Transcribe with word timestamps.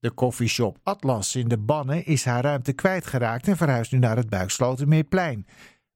De 0.00 0.10
koffieshop 0.10 0.78
Atlas 0.82 1.36
in 1.36 1.48
de 1.48 1.58
Bannen 1.58 2.04
is 2.04 2.24
haar 2.24 2.42
ruimte 2.42 2.72
kwijtgeraakt 2.72 3.48
en 3.48 3.56
verhuist 3.56 3.92
nu 3.92 3.98
naar 3.98 4.16
het 4.16 4.30
Buikslotermeerplein. 4.30 5.46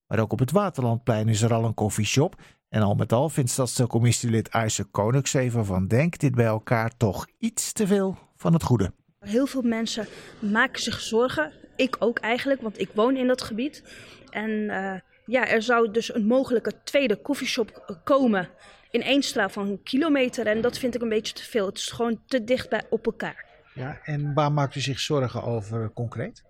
Maar 0.07 0.19
ook 0.19 0.33
op 0.33 0.39
het 0.39 0.51
Waterlandplein 0.51 1.29
is 1.29 1.43
er 1.43 1.53
al 1.53 1.65
een 1.65 1.75
koffieshop. 1.75 2.35
En 2.69 2.83
al 2.83 2.95
met 2.95 3.13
al 3.13 3.29
vindt 3.29 3.51
stadscommissielid 3.51 4.51
Ayse 4.51 4.85
Koningseven 4.85 5.65
van 5.65 5.87
Denk 5.87 6.19
dit 6.19 6.35
bij 6.35 6.47
elkaar 6.47 6.97
toch 6.97 7.27
iets 7.39 7.73
te 7.73 7.87
veel 7.87 8.19
van 8.37 8.53
het 8.53 8.63
goede. 8.63 8.93
Heel 9.19 9.47
veel 9.47 9.63
mensen 9.63 10.07
maken 10.39 10.83
zich 10.83 11.01
zorgen. 11.01 11.53
Ik 11.77 11.97
ook 11.99 12.19
eigenlijk, 12.19 12.61
want 12.63 12.81
ik 12.81 12.91
woon 12.95 13.17
in 13.17 13.27
dat 13.27 13.43
gebied. 13.43 13.83
En 14.31 14.51
uh, 14.51 14.95
ja, 15.27 15.47
er 15.47 15.63
zou 15.63 15.91
dus 15.91 16.15
een 16.15 16.27
mogelijke 16.27 16.73
tweede 16.83 17.17
koffieshop 17.17 18.01
komen 18.05 18.49
in 18.91 19.03
één 19.03 19.23
straal 19.23 19.49
van 19.49 19.69
een 19.69 19.83
kilometer. 19.83 20.47
En 20.47 20.61
dat 20.61 20.79
vind 20.79 20.95
ik 20.95 21.03
een 21.03 21.09
beetje 21.09 21.35
te 21.35 21.45
veel. 21.45 21.67
Het 21.67 21.79
is 21.79 21.91
gewoon 21.91 22.21
te 22.27 22.45
dicht 22.45 22.69
bij 22.69 22.83
op 22.91 23.07
elkaar. 23.07 23.44
Ja, 23.75 24.01
en 24.05 24.35
waar 24.35 24.53
maakt 24.53 24.75
u 24.75 24.81
zich 24.81 25.01
zorgen 25.01 25.43
over 25.43 25.93
concreet? 25.93 26.43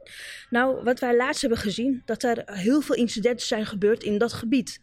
Nou, 0.50 0.84
wat 0.84 1.00
wij 1.00 1.16
laatst 1.16 1.40
hebben 1.40 1.58
gezien, 1.58 2.02
dat 2.04 2.22
er 2.22 2.42
heel 2.44 2.80
veel 2.80 2.94
incidenten 2.94 3.46
zijn 3.46 3.66
gebeurd 3.66 4.02
in 4.02 4.18
dat 4.18 4.32
gebied. 4.32 4.80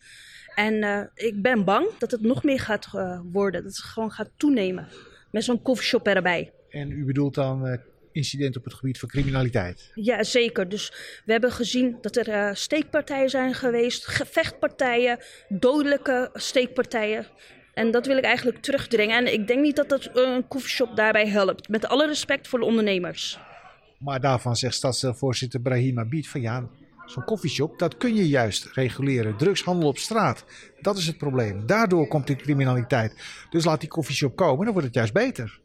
En 0.56 0.74
uh, 0.74 1.02
ik 1.14 1.42
ben 1.42 1.64
bang 1.64 1.88
dat 1.98 2.12
het 2.12 2.22
nog 2.22 2.44
meer 2.44 2.60
gaat 2.60 2.88
uh, 2.96 3.20
worden, 3.32 3.64
dat 3.64 3.76
het 3.76 3.84
gewoon 3.84 4.12
gaat 4.12 4.30
toenemen. 4.38 4.88
Met 5.32 5.44
zo'n 5.44 5.62
koffieshop 5.62 6.08
erbij. 6.08 6.54
En 6.70 6.92
u 6.92 7.06
bedoelt 7.06 7.36
dan 7.36 7.68
uh, 7.68 7.78
incidenten 8.12 8.60
op 8.60 8.66
het 8.66 8.76
gebied 8.76 9.00
van 9.00 9.10
criminaliteit? 9.10 9.92
Ja, 9.94 10.24
zeker. 10.24 10.70
Dus 10.70 10.94
we 11.26 11.32
hebben 11.32 11.52
gezien 11.52 11.98
dat 12.02 12.16
er 12.16 12.56
steekpartijen 12.56 13.30
zijn 13.30 13.54
geweest, 13.54 14.08
gevechtpartijen, 14.08 15.20
dodelijke 15.50 16.30
steekpartijen. 16.34 17.26
En 17.82 17.92
dat 17.92 18.06
wil 18.06 18.18
ik 18.18 18.24
eigenlijk 18.24 18.58
terugdringen. 18.58 19.18
En 19.18 19.34
ik 19.34 19.48
denk 19.48 19.62
niet 19.62 19.76
dat 19.76 19.90
dat 19.90 20.10
een 20.14 20.48
koffieshop 20.48 20.96
daarbij 20.96 21.28
helpt. 21.28 21.70
Met 21.70 21.88
alle 21.88 22.08
respect 22.08 22.48
voor 22.48 22.60
de 22.60 22.66
ondernemers. 22.66 23.40
Maar 24.00 24.20
daarvan 24.20 24.56
zegt 24.56 24.76
stadsdeelvoorzitter 24.76 25.62
Brahim 25.62 26.00
Abid 26.00 26.28
van 26.28 26.42
ja, 26.42 26.68
zo'n 27.06 27.24
koffieshop, 27.24 27.80
dat 27.80 27.98
kun 27.98 28.16
je 28.16 28.28
juist 28.28 28.70
reguleren. 28.74 29.38
Drugshandel 29.38 29.90
op 29.90 29.98
straat, 29.98 30.46
dat 30.82 30.98
is 30.98 31.08
het 31.08 31.18
probleem. 31.18 31.66
Daardoor 31.66 32.08
komt 32.08 32.28
die 32.28 32.36
criminaliteit. 32.36 33.16
Dus 33.50 33.66
laat 33.66 33.80
die 33.80 33.90
koffieshop 33.90 34.36
komen, 34.36 34.64
dan 34.64 34.74
wordt 34.74 34.88
het 34.88 34.96
juist 34.96 35.14
beter. 35.14 35.60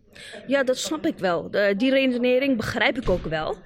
Ja, 0.47 0.65
dat 0.65 0.79
snap 0.79 1.07
ik 1.07 1.19
wel. 1.19 1.51
die 1.77 1.91
redenering 1.91 2.57
begrijp 2.57 2.97
ik 2.97 3.09
ook 3.09 3.25
wel. 3.25 3.57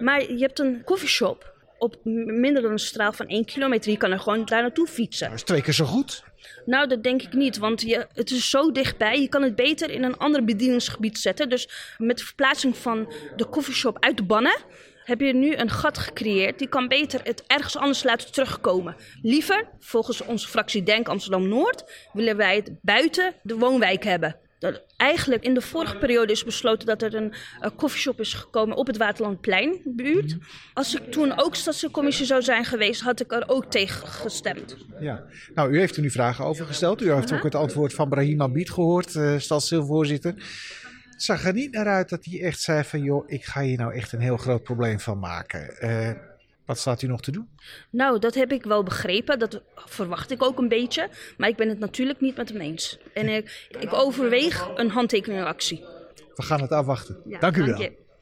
Maar 0.00 0.32
je 0.32 0.38
hebt 0.38 0.58
een 0.58 0.82
koffieshop 0.84 1.55
op 1.78 1.96
minder 2.04 2.62
dan 2.62 2.70
een 2.70 2.78
straal 2.78 3.12
van 3.12 3.26
1 3.26 3.44
kilometer. 3.44 3.90
Je 3.90 3.96
kan 3.96 4.10
er 4.10 4.18
gewoon 4.18 4.44
daar 4.44 4.62
naartoe 4.62 4.86
fietsen. 4.86 5.26
Dat 5.26 5.36
is 5.36 5.42
twee 5.42 5.62
keer 5.62 5.74
zo 5.74 5.84
goed. 5.84 6.24
Nou, 6.66 6.88
dat 6.88 7.02
denk 7.02 7.22
ik 7.22 7.32
niet, 7.32 7.58
want 7.58 7.80
je, 7.80 8.06
het 8.12 8.30
is 8.30 8.50
zo 8.50 8.72
dichtbij. 8.72 9.20
Je 9.20 9.28
kan 9.28 9.42
het 9.42 9.56
beter 9.56 9.90
in 9.90 10.02
een 10.02 10.16
ander 10.16 10.44
bedieningsgebied 10.44 11.18
zetten. 11.18 11.48
Dus 11.48 11.94
met 11.98 12.18
de 12.18 12.24
verplaatsing 12.24 12.76
van 12.76 13.12
de 13.36 13.44
koffieshop 13.44 13.96
uit 14.00 14.16
de 14.16 14.24
bannen 14.24 14.56
heb 15.04 15.20
je 15.20 15.34
nu 15.34 15.54
een 15.54 15.70
gat 15.70 15.98
gecreëerd. 15.98 16.58
Die 16.58 16.68
kan 16.68 16.88
beter 16.88 17.20
het 17.24 17.44
ergens 17.46 17.76
anders 17.76 18.02
laten 18.02 18.32
terugkomen. 18.32 18.96
Liever, 19.22 19.68
volgens 19.78 20.24
onze 20.24 20.48
fractie 20.48 20.82
Denk 20.82 21.08
Amsterdam 21.08 21.48
Noord, 21.48 22.08
willen 22.12 22.36
wij 22.36 22.56
het 22.56 22.70
buiten 22.82 23.34
de 23.42 23.56
woonwijk 23.56 24.04
hebben. 24.04 24.36
Dat 24.58 24.82
eigenlijk 24.96 25.44
in 25.44 25.54
de 25.54 25.60
vorige 25.60 25.96
periode 25.96 26.32
is 26.32 26.44
besloten 26.44 26.86
dat 26.86 27.02
er 27.02 27.14
een 27.14 27.34
koffieshop 27.76 28.20
is 28.20 28.34
gekomen 28.34 28.76
op 28.76 28.86
het 28.86 28.96
Waterlandplein 28.96 29.80
buurt. 29.84 30.36
Als 30.74 30.94
ik 30.94 31.12
toen 31.12 31.38
ook 31.38 31.54
stadscommissie 31.54 32.26
zou 32.26 32.42
zijn 32.42 32.64
geweest, 32.64 33.00
had 33.00 33.20
ik 33.20 33.32
er 33.32 33.48
ook 33.48 33.70
tegen 33.70 34.08
gestemd. 34.08 34.76
Ja, 35.00 35.24
nou 35.54 35.70
u 35.70 35.78
heeft 35.78 35.96
er 35.96 36.02
nu 36.02 36.10
vragen 36.10 36.44
over 36.44 36.66
gesteld. 36.66 37.02
U 37.02 37.12
heeft 37.12 37.32
ook 37.32 37.42
het 37.42 37.54
antwoord 37.54 37.94
van 37.94 38.08
Brahim 38.08 38.42
Abid 38.42 38.70
gehoord, 38.70 39.14
uh, 39.14 39.38
stadsdeelvoorzitter. 39.38 40.34
Het 41.10 41.22
zag 41.22 41.44
er 41.44 41.52
niet 41.52 41.72
naar 41.72 41.86
uit 41.86 42.08
dat 42.08 42.24
hij 42.24 42.42
echt 42.42 42.60
zei 42.60 42.84
van 42.84 43.02
joh, 43.02 43.24
ik 43.30 43.44
ga 43.44 43.60
hier 43.60 43.78
nou 43.78 43.94
echt 43.94 44.12
een 44.12 44.20
heel 44.20 44.36
groot 44.36 44.62
probleem 44.62 45.00
van 45.00 45.18
maken. 45.18 45.76
Uh, 45.80 46.10
wat 46.66 46.78
staat 46.78 47.02
u 47.02 47.06
nog 47.06 47.20
te 47.20 47.30
doen? 47.30 47.48
Nou, 47.90 48.18
dat 48.18 48.34
heb 48.34 48.52
ik 48.52 48.64
wel 48.64 48.82
begrepen. 48.82 49.38
Dat 49.38 49.62
verwacht 49.74 50.30
ik 50.30 50.42
ook 50.42 50.58
een 50.58 50.68
beetje. 50.68 51.08
Maar 51.36 51.48
ik 51.48 51.56
ben 51.56 51.68
het 51.68 51.78
natuurlijk 51.78 52.20
niet 52.20 52.36
met 52.36 52.48
hem 52.48 52.60
eens. 52.60 52.98
En 53.14 53.28
ik, 53.28 53.68
ik 53.80 53.92
overweeg 53.92 54.68
een 54.74 54.90
handtekeningactie. 54.90 55.84
We 56.34 56.42
gaan 56.42 56.60
het 56.60 56.72
afwachten. 56.72 57.20
Ja, 57.24 57.38
dank 57.38 57.56
u 57.56 57.64
wel. 57.64 58.05